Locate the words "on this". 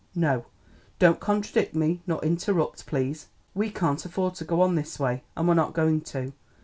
4.61-4.97